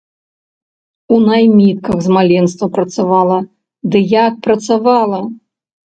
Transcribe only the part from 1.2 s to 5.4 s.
наймітках з маленства працавала, ды як працавала?!